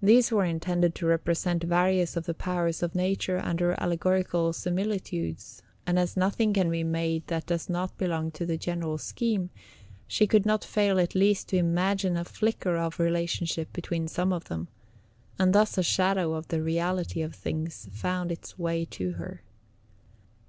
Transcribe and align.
These 0.00 0.30
were 0.30 0.44
intended 0.44 0.94
to 0.94 1.06
represent 1.06 1.64
various 1.64 2.16
of 2.16 2.24
the 2.26 2.34
powers 2.34 2.84
of 2.84 2.94
Nature 2.94 3.40
under 3.42 3.72
allegorical 3.80 4.52
similitudes, 4.52 5.60
and 5.88 5.98
as 5.98 6.16
nothing 6.16 6.52
can 6.52 6.70
be 6.70 6.84
made 6.84 7.26
that 7.26 7.46
does 7.46 7.68
not 7.68 7.98
belong 7.98 8.30
to 8.30 8.46
the 8.46 8.56
general 8.56 8.96
scheme, 8.96 9.50
she 10.06 10.24
could 10.28 10.46
not 10.46 10.62
fail 10.62 11.00
at 11.00 11.16
least 11.16 11.48
to 11.48 11.56
imagine 11.56 12.16
a 12.16 12.24
flicker 12.24 12.76
of 12.76 13.00
relationship 13.00 13.72
between 13.72 14.06
some 14.06 14.32
of 14.32 14.44
them, 14.44 14.68
and 15.36 15.52
thus 15.52 15.76
a 15.76 15.82
shadow 15.82 16.34
of 16.34 16.46
the 16.46 16.62
reality 16.62 17.20
of 17.20 17.34
things 17.34 17.88
found 17.90 18.30
its 18.30 18.56
way 18.56 18.84
to 18.84 19.14
her. 19.14 19.42